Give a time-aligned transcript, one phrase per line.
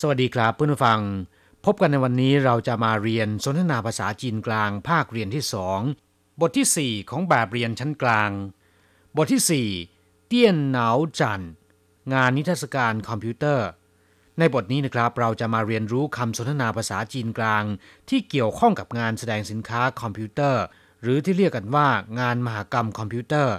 [0.00, 1.00] สวัสดีครับเพื่อนผู้ฟัง
[1.64, 5.80] พบกันในวันนี้เราจะมาเรียนสนทนาภาษาจีนกลางภาคเรียนที่สอง
[6.40, 8.30] บทที่ 4 ของแบบเรียนชั้นกลาง
[9.16, 10.90] บทที่ 4 เตี้ยนเหนา
[11.20, 11.44] จัน
[12.12, 13.66] งานนิทรรศการคอมพิวเตอร์
[14.38, 17.64] ในบทนี้นะครับเราจะมาเรียนรู้คำสนทนาภาษาจีนกลาง
[18.08, 20.62] ที่เกี่ยวข้องกับงานแสดงสินค้าคอมพิวเตอร์
[21.02, 21.88] หรือที่เรียกกันว่า
[22.20, 23.54] งานมหกรรมคอมพิวเตอร์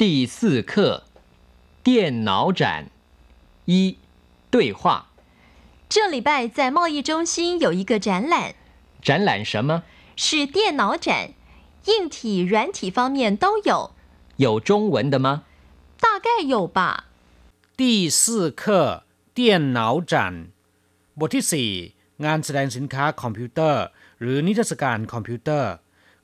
[0.00, 0.02] 第
[0.36, 0.38] 四
[0.70, 0.72] 课
[1.86, 1.88] 电
[2.28, 2.62] 脑展
[3.72, 3.72] 一
[4.54, 4.82] 对话
[5.88, 8.54] 这礼拜在贸易中心有一个展览，
[9.02, 9.82] 展览什么？
[10.16, 11.30] 是电脑展，
[11.86, 13.92] 硬体、软体方面都有，
[14.36, 15.42] 有中文的吗？
[15.98, 17.06] 大概有吧。
[17.76, 20.50] 第四课电脑展
[21.18, 23.82] บทที่ 4 งานแสดงสินค้าคอมพิวเตอร์
[24.20, 25.72] หรือนิทรรศการคอมพิวเตอร์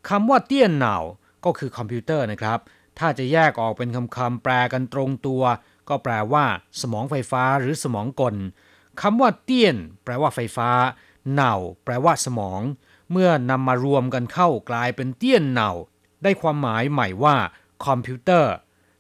[0.09, 0.97] คำว่าเตี้ยนเหนา
[1.45, 2.59] ก็คือคอมพิวเตอร์นะครับ
[2.99, 5.43] ถ้าจะแยกออกเป็นคำคำๆแปลกันตรงตัว
[5.89, 6.45] ก็แปลว่า
[6.81, 8.37] สมองไฟฟ้าหรือสมองกล
[9.01, 10.71] คำว่าเตี้ยน แปลว่าไฟฟ้า
[11.33, 12.61] เหนาแปลว่าสมอง
[13.11, 15.71] เมื่อนำมารวมกันเข้ากลายเป็นเตี้ยนเหนา
[16.23, 17.37] ได้ความหมายใหม่ว่า
[17.87, 18.53] คอมพิวเตอร์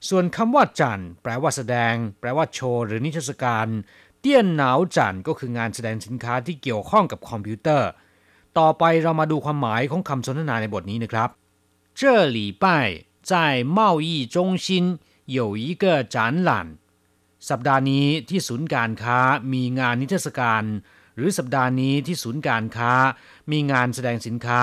[0.09, 3.67] ส่วนคำว่าจันแปลว่าแสดง แปลว่าโชว์หรือนิทรรศการ
[4.21, 7.89] เตี้ยนเหนาจันก็คืองานแสดงสินค้าที่เกี่ยวข้องกับคอมพิวเตอร์
[8.59, 11.29] ต่อไปเรามาดูความหมายของคำสนทนาในบทนี้นะครับ
[11.99, 12.01] 这
[12.37, 12.65] 礼拜
[13.31, 13.33] 在
[13.79, 14.67] 贸易中心
[15.37, 16.17] 有一个展
[16.49, 16.51] 览
[17.50, 19.20] สัปดาห์นี้ที่ศูนย์การค้า
[19.54, 20.64] มีงานนิทรรศการ
[21.16, 22.94] หรือสัปดาห์นี้ที่ศูนย์การค้า
[23.52, 24.62] มีงานแสดงสินค้า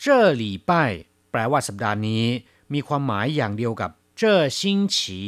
[0.00, 0.90] เจ้อหลี่ป้าย
[1.30, 2.24] แปลว่าสัปดาห์นี้
[2.72, 5.20] มีความหมายอย่างเดียวกับเจ้อชิงฉี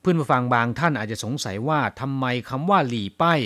[0.00, 3.40] เพื่อนผู้ฟังบางท่านอาจจะสงสัยว่าทำไมคำว่าหลี่ป้าย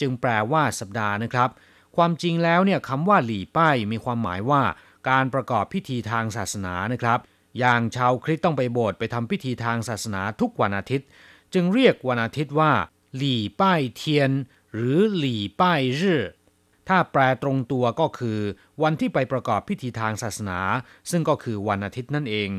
[0.00, 1.50] จึงแปลว่าสัปดาห์นะครับ
[1.96, 4.62] ความจริงแล้วเนี่ยคำว่าหลี่ป้ายมีความหมายว่า
[5.08, 7.18] การประกอบพิธีทางศาสนานะครับ
[7.58, 11.06] อย่างชาวคริสต์ต้องไปโบสถ์ไปทำพิธีทางศาสนาทุกวันอาทิตย์
[11.54, 12.72] จึงเรียกวันอาทิตย์ว่า
[13.16, 14.30] หลี่ป้ายเทียน
[14.74, 16.22] หรือหลี่ป้ายรื่อ
[16.88, 18.38] ถ้าแปลตรงตัวก็คือ
[18.82, 20.60] วันที่ไปประกอบพิธีทางศาสนา
[21.10, 22.50] ซึ่งก็คือวันอาทิตย์นั่นเอง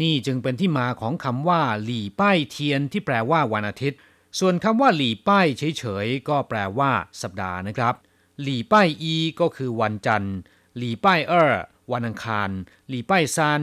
[0.00, 3.98] นี่จึงเป็นที่มาของคำว่า หลี่ป้ายเทียน ที่แปลว่าวันอาทิตย์
[4.38, 6.90] ส่วนคำว่าหลี่ป้ายเฉยๆก็แปลว่า
[7.22, 7.94] สัปดาห์นะครับ
[8.42, 10.36] หลี่ป้ายอีก็คือวันจันทร์
[10.76, 11.54] หลี่ป้ายเออ
[11.92, 12.50] วันอังคาร
[12.88, 13.60] หลี่ป้ายซาน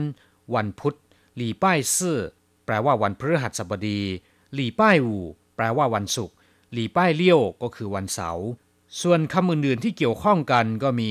[0.54, 0.96] วันพุธ
[1.36, 2.18] หลี่ป้ายซื่อ
[2.66, 4.00] แปลว่าวันพฤหัสบดี
[4.54, 5.24] หลี่ป้ายอู่
[5.56, 6.34] แปลว่าวันศุกร์
[6.72, 8.46] หลี่ป้ายเลี้ยวก็คือวันเสาร์
[9.02, 11.10] ส่วนคำอื่นๆที่เกี่ยวข้องกันก็มี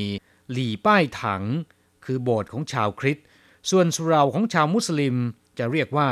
[0.52, 1.44] หลี่ป้ายถัง
[2.06, 3.26] คือโบสถ์ของชาวคริสต์
[3.70, 5.16] ส่วนสุเหราของชาวมุสลิม
[5.58, 6.10] จะเรียกว่า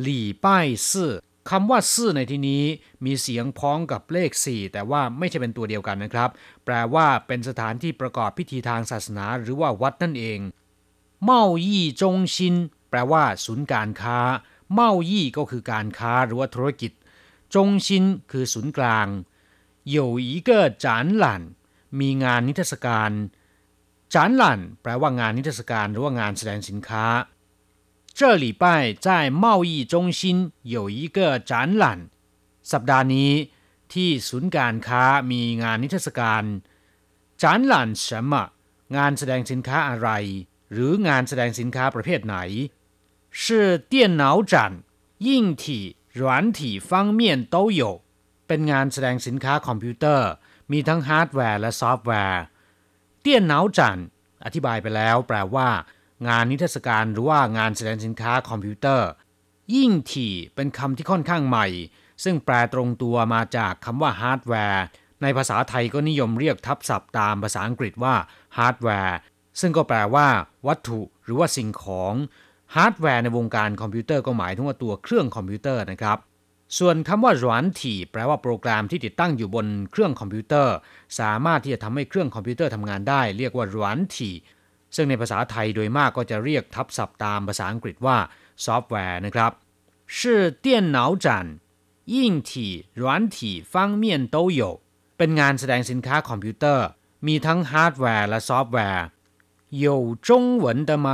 [0.00, 1.12] หลี่ป้ายซื่อ
[1.50, 2.62] คำว่าซื่อในที่นี้
[3.04, 6.30] มีเสียงพ้องกับเลข 4 แต่ว่าไม่ใช่เป็นตัวเดียวกันนะครับ
[6.64, 10.38] แปลว่าเป็นสถานที่ประกอบพิธีทางศาสนาหรือว่าวัดนั่นเอง
[11.22, 12.54] เมายี่จงชิน
[12.90, 14.18] แปลว่า ศูนย์การค้า
[14.73, 16.91] เมายี่ก็คือการค้าหรือว่าธุรกิจ
[17.55, 19.07] จงชินคือศูนย์กลาง
[19.95, 20.49] 有一个
[20.83, 20.85] 展
[21.23, 21.25] 览
[21.99, 23.11] มีงานนิทรรศการ
[24.13, 24.43] 展览
[24.81, 27.05] แปลว่างานนิทรรศการหรือว่างานแสดงสินค้า
[28.17, 28.63] 这礼拜
[29.05, 29.07] 在
[29.43, 30.21] 贸易中心
[30.75, 31.17] 有一个
[31.49, 31.51] 展
[31.81, 31.85] 览
[32.71, 33.31] สัปดาห์นี้
[33.93, 36.43] ที่ศูนย์การค้ามีงานนิทรรศการ
[37.41, 37.73] 展览
[38.05, 38.33] 什么
[38.95, 40.09] งานแสดงสินค้าอะไร
[40.71, 42.37] หรืองานแสดงสินค้าประเภทไหน
[43.41, 44.53] 是电脑展
[45.19, 45.63] 硬体
[46.19, 47.83] 软体方面都有
[48.47, 50.29] เป็นงานแสดงสินค้าคอมพิวเตอร์
[50.71, 52.41] มีทั้งฮาร์ดแวร์และซอฟต์แวร์
[53.21, 54.01] เตี้ยนเหนาจัน
[54.45, 55.69] อธิบายไปแล้ว แปลว่า
[56.27, 59.09] งานนิทรรศการหรือว่างานแสดงสินค้าคอมพิวเตอร์
[59.75, 61.67] ยิ่งถี่เป็นคำที่ค่อนข้างใหม่
[62.23, 64.83] ซึ่งแปลตรงตัวมาจากคำว่าฮาร์ดแวร์
[65.21, 68.15] ในภาษาไทยก็นิยมเรียกทับศัพท์ตามภาษาอังกฤษว่า
[68.57, 69.17] ฮาร์ดแวร์
[69.59, 70.27] ซึ่งก็แปลว่า
[70.67, 72.13] วัตถุหรือว่าสิ่งของ
[72.75, 76.17] ฮาร์ดแวร์ในวงการคอมพิวเตอร์ก็หมายถึงว่าตัวเครื่องคอมพิวเตอร์นะครับ
[76.77, 80.75] ส่วนคำว่าหรวนถี่แปลว่าโปรแกรมที่ติดตั้งอยู่บนเครื่องคอมพิวเตอร์
[81.19, 84.35] สามารถที่จะทำให้เครื่องคอมพิวเตอร์ทำงานได้ เรียกว่าหรวนถี่
[84.95, 88.17] ซึ่งในภาษาไทยโดยมากก็จะเรียกทับศัพท์ตามภาษาอังกฤษว่า
[88.65, 89.51] ซอฟต์แวร์นะครับ
[90.17, 90.19] 是
[90.65, 91.27] 电脑展
[92.13, 92.15] 硬
[92.49, 92.51] 体
[93.01, 93.03] 软
[93.35, 93.37] 体
[93.71, 94.03] 方面
[94.35, 94.61] 都有
[95.17, 96.85] เป็นงานแสดงสินค้าคอมพิวเตอร์
[97.27, 99.05] มีทั้งฮาร์ดแวร์และซอฟต์แวร์
[99.83, 99.85] 有
[100.27, 100.29] 中
[100.63, 101.07] 文的吗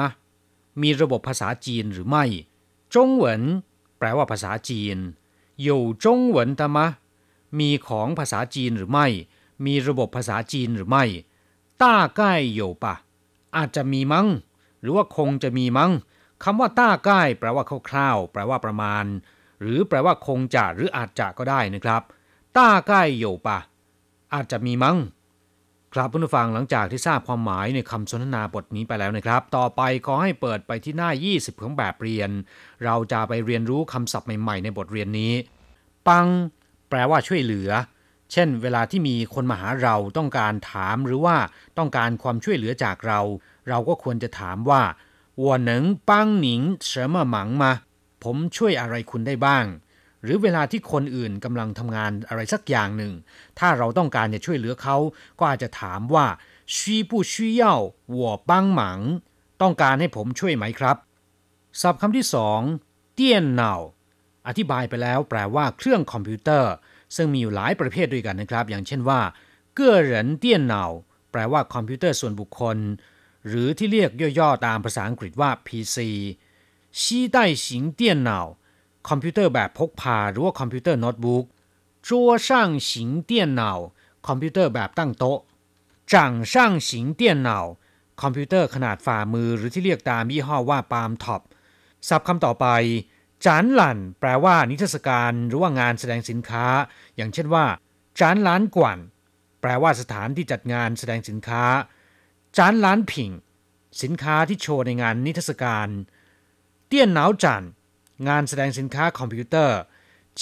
[0.81, 2.25] มีระบบภาษาจีนหรือไม่
[2.95, 3.43] จงเหวิน
[3.99, 4.97] แปลว่าภาษาจีน
[5.63, 6.87] อยู่จงเหวินตมะ
[7.59, 9.07] มีของภาษาจีนหรือไม่
[9.67, 11.05] มีระบบภาษาจีนหรือไม่
[11.83, 12.95] ต้าใกล้อยู่ปะ
[13.57, 14.29] อาจจะมีมั้ง
[14.81, 15.93] หรือว่าคงจะมีมั้ง
[16.45, 19.05] คำว่าต้าใกล้แปลว่าคร่าวๆแปลว่าประมาณ
[19.61, 22.03] หรือแปลว่าคงจะหรืออาจจะก็ได้นะครับ
[22.57, 23.59] ต้าใกล้อยู่ปะ
[24.35, 24.97] อาจจะมีมั้ง
[25.94, 32.30] ครับผู้ฟังหลังจากที่ทราบความหมายในคำสนทนาบทนี้ไปแล้วนะครับ ต่อไปขอให้เปิดไปที่หน้า 20 ของแบบเรียน
[32.86, 35.34] เราจะไปเรียนรู้คำศัพท์ใหม่ๆในบทเรียนนี้
[36.08, 36.28] ปัง
[36.90, 37.70] แปลว่าช่วยเหลือ
[38.32, 41.38] เช่น เวลาที่มีคนมาหาเราต้องการถามหรือว่า
[41.78, 43.20] ต้องการความช่วยเหลือจากเรา
[43.70, 44.82] เราก็ควรจะถามว่า
[45.44, 45.72] 我能
[46.10, 46.12] 帮
[46.46, 46.48] 您
[46.90, 47.64] 什么忙吗
[48.24, 49.66] ผมช่วยอะไรคุณได้บ้าง
[50.23, 53.13] หรือเวลาที่คนอื่นกำลังทำงานอะไรสักอย่างหนึ่ง
[53.59, 54.97] ถ้าเราต้องการจะช่วยเหลือเขา
[55.39, 56.27] ก็อาจจะถามว่า
[56.75, 59.01] 需不需要我帮忙
[59.63, 60.97] ต้องการให้ผมช่วยไหมครับ
[61.81, 62.61] ศัพท์คำที่สอง
[63.15, 63.75] 电脑
[64.47, 66.73] อธิบายไปแล้วแปลว่าเครื่องคอมพิวเตอร์
[67.17, 69.21] ซึ่งมีอยู่หลายประเภทด้วยกันนะครับ อย่างเช่นว่า
[69.75, 70.85] 个人电脑
[71.33, 72.79] แปลว่าคอมพิวเตอร์ส่วนบุคคล
[73.49, 75.99] หรือที่เรียกย่อๆตามภาษาอังกฤษว่า PC
[77.03, 78.41] 携带型电脑
[79.09, 81.45] คอมพิวเตอร์แบบพกพาหรือว่าคอมพิวเตอร์โน้ตบุ๊ก
[82.09, 83.73] 桌上型电脑
[84.29, 85.39] คอมพิวเตอร์แบบตั้งโต๊ะ
[86.13, 87.59] 掌上型电脑
[88.23, 91.43] คอมพิวเตอร์ขนาดฝ่ามือหรือที่เรียกตามยี่ห้อว่า palmtop
[92.09, 92.67] ศัพท์คำต่อไป
[93.45, 96.67] 展览แปลว่านิทรรศการหรือว่างานแสดงสินค้า
[97.17, 97.65] อย่างเช่นว่า
[98.21, 98.99] 展览馆
[99.61, 101.65] แปลว่าสถานที่จัดงานแสดงสินค้า
[102.57, 103.31] 展览品
[104.03, 105.89] สินค้าที่โชว์ในงานนิทรรศการ
[106.87, 107.67] 电脑展
[108.29, 109.79] งานแสดงสินค้าคอมพิวเตอร์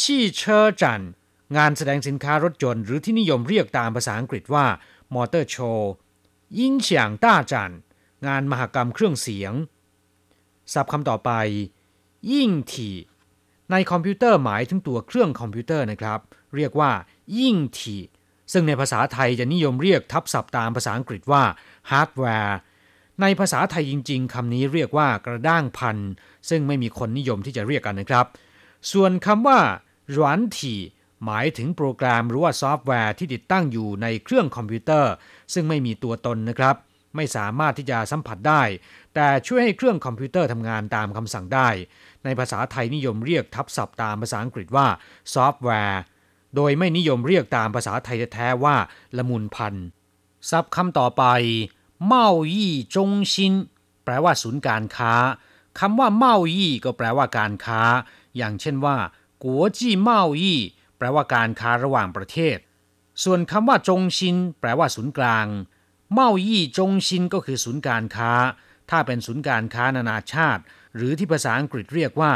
[0.01, 1.05] 汽车展
[1.57, 4.67] งานแสดงสินค้ารถยนต์หรือที่นิยมเรียกตามภาษาอังกฤษว่า
[5.15, 5.93] มอเตอร์โชว์
[6.61, 7.75] 音响大展
[8.27, 9.53] งานมหกรรมเครื่องเสียง
[10.73, 11.31] ศัพท์คำต่อไป
[12.33, 12.97] 硬体
[13.71, 16.21] ในคอมพิวเตอร์หมายถึงตัวเครื่องคอมพิวเตอร์นะครับ
[16.57, 16.91] เรียกว่า
[17.39, 18.03] 硬体
[18.53, 21.43] ซึ่งในภาษาไทยจะนิยมเรียกทับศัพท์ตามภาษาอังกฤษว่า
[21.91, 22.59] ฮาร์ดแวร์
[23.21, 25.97] ในภาษาไทยจริง ๆคำนี้เรียกว่ากระด้างภัณฑ์
[26.49, 28.27] ซึ่งไม่มีคนนิยมที่จะเรียกกันนะครับ
[28.93, 29.59] ส่วนคำว่า
[30.13, 30.81] 软体
[31.25, 35.13] หมายถึงโปรแกรมหรือว่าซอฟต์แวร์ที่ติดตั้งอยู่ในเครื่องคอมพิวเตอร์
[35.55, 36.77] ซึ่งไม่มีตัวตนนะครับ
[37.17, 38.63] ไม่สามารถที่จะสัมผัสได้
[39.15, 41.69] แต่ช่วยให้เครื่องคอมพิวเตอร์ทำงานตามคำสั่งได้
[42.25, 44.87] ในภาษาไทยนิยมเรียกทับศัพท์ตามภาษาอังกฤษว่า
[45.35, 46.01] ซอฟต์แวร์
[46.57, 48.77] โดยไม่นิยมเรียกตามภาษาไทยแท้ๆว่า
[49.17, 49.75] ละมุนพัน
[50.51, 51.25] ศัพท์คำต่อไป
[52.06, 53.54] เมายี่จงชิน
[54.04, 55.14] แปลว่าศูนย์การค้า
[55.80, 57.82] คำว่าเมายี่ก็แปลว่าการค้า
[58.38, 58.98] อย่างเช่นว่า
[59.44, 60.60] กัวจีเมายี่
[60.98, 62.58] แปลว่าการค้าระหว่างประเทศ
[63.24, 65.48] ส่วนคำว่าจงชินแปลว่าศูนย์กลาง
[66.14, 68.32] เมายี่จงชินก็คือศูนย์การค้า
[68.90, 70.62] ถ้าเป็นศูนย์การค้านานาชาติ
[70.96, 72.34] หรือที่ภาษาอังกฤษเรียกว่า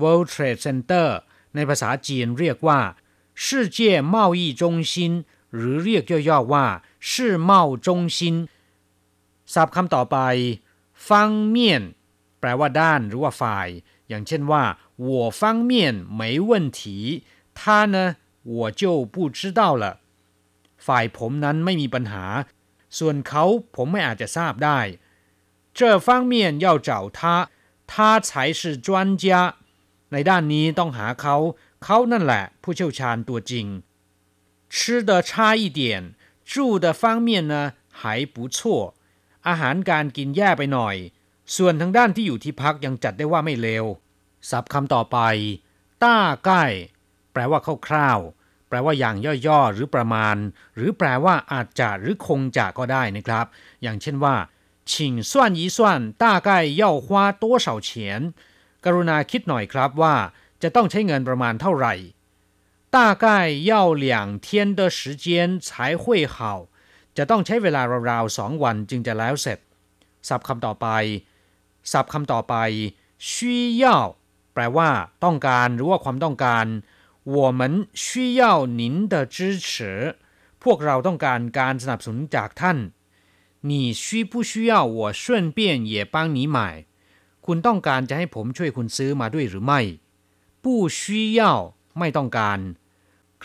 [0.00, 1.08] World Trade Center
[1.54, 2.80] ในภาษาจีนเรียกว่า
[3.44, 3.46] 世
[3.76, 3.78] 界
[4.14, 4.62] 贸易中
[4.92, 4.92] 心
[5.54, 6.66] หรือเรียกย่อๆว่า
[7.10, 7.12] 世
[7.48, 7.50] 贸
[7.86, 8.18] 中心
[9.54, 10.18] ศัพท์คำต่อไป
[11.08, 11.82] ฟังเมียน
[12.40, 13.68] แปลว่าด้านหรือว่าฝ่าย
[14.08, 14.64] อย่างเช่นว่า
[15.08, 15.40] 我方
[15.70, 15.72] 面
[16.20, 16.80] 没问题
[17.58, 17.60] 他
[17.94, 17.96] 呢
[18.56, 18.82] 我就
[19.14, 19.84] 不知道了
[20.86, 22.24] ฝ่ายผมนั้นไม่มีปัญหา
[22.98, 23.44] ส่วนเขา
[23.74, 24.78] ผมไม่อาจจะทราบได้
[25.78, 26.34] 这方面
[26.64, 27.20] 要找他
[27.90, 27.92] 他
[28.28, 28.88] 才是专
[29.22, 29.24] 家
[30.12, 31.36] ในด้านนี้ต้องหาเขา
[31.84, 33.66] เขานั่นแหละ ผู้เชี่ยวชาญตัวจริง
[34.72, 35.30] 吃的差
[35.60, 35.80] 一点
[36.50, 37.54] 住的方面呢
[38.00, 38.02] 还
[38.34, 38.93] 不错
[39.48, 40.96] อาหารการกินแย่ไปหน่อย
[41.56, 43.84] ส่วนทางด้านที่อยู่ที่พักยังจัดได้ว่าไม่เลว
[44.50, 45.18] ศัพท์คำต่อไป
[46.02, 46.64] ต้าใกล้
[47.32, 50.36] แปลว่าคร่าวๆ แปลว่าอย่างย่อๆ หรือประมาณ
[50.76, 53.46] หรือแปลว่าอาจจะหรือคงจะก็ได้นะครับ
[53.82, 54.36] อย่างเช่นว่า
[54.90, 54.92] 请
[55.30, 55.78] 算一算
[56.22, 56.48] 大概
[56.80, 57.06] 要花
[57.42, 57.90] 多少钱
[58.84, 60.14] กรุณาคิดหน่อยครับว่า
[60.62, 61.94] จะต้องใช้เงินประมาณเท่าไหร่
[62.96, 63.26] 大概
[63.70, 63.72] 要
[64.04, 65.26] 两天的时间
[65.66, 66.36] 才会好
[67.16, 69.58] จะต้องใช้เวลาราวๆสองวันจึงจะแล้วเสร็จ
[70.28, 70.86] ศัพท์คำต่อไป
[71.92, 72.54] ศัพท์คำต่อไป
[73.30, 73.32] 需
[73.82, 73.84] 要
[74.52, 74.90] แปลว่า
[75.24, 76.66] ต้องการหรือว่าความต้องการ
[77.36, 77.62] 我们
[78.04, 78.42] 需要
[78.80, 79.36] 您的支
[79.66, 80.16] 持
[80.62, 82.78] พวกเราต้องการการสนับสนุนจากท่าน
[83.70, 83.72] 你
[84.02, 85.22] 需不需要我顺
[85.56, 85.58] 便
[85.92, 86.58] 也帮你买
[87.46, 89.80] คุณต้องการจะให้ผมช่วยคุณซื้อมาด้วยหรือไม่
[90.64, 90.66] 不
[90.98, 91.00] 需
[91.38, 91.40] 要
[91.98, 92.58] ไม่ต้องการ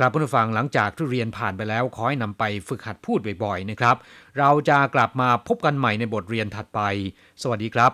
[0.02, 3.97] ครับผู้ฟังหลังจากที่เรียนผ่านไปแล้วขอให้นำไปฝึกหัดพูดบ่อยๆนะครับ
[4.38, 6.80] เราจะกลับมาพบกันใหม่ในบทเรียนถัดไป
[7.42, 7.88] สวัสดีครับ